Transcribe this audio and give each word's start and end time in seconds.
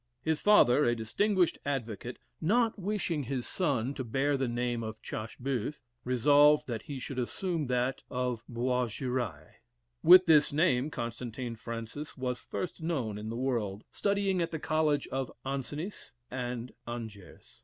His 0.23 0.41
father, 0.41 0.83
a 0.83 0.95
distinguished 0.95 1.59
advocate, 1.63 2.17
not 2.41 2.79
wishing 2.79 3.21
his 3.21 3.45
son 3.45 3.93
to 3.93 4.03
bear 4.03 4.35
the 4.35 4.47
name 4.47 4.81
of 4.81 4.99
Chasseboeuf, 5.03 5.79
resolved 6.03 6.65
that 6.65 6.81
he 6.81 6.97
should 6.97 7.19
assume 7.19 7.67
that 7.67 8.01
of 8.09 8.43
Boisgirais. 8.49 9.57
With 10.01 10.25
this 10.25 10.51
name 10.51 10.89
Constantine 10.89 11.55
Francis 11.55 12.17
was 12.17 12.41
first 12.41 12.81
known 12.81 13.19
in 13.19 13.29
the 13.29 13.35
world, 13.37 13.83
studying 13.91 14.41
at 14.41 14.49
the 14.49 14.57
College 14.57 15.05
of 15.09 15.31
Ancenis 15.45 16.13
and 16.31 16.71
Angers. 16.87 17.59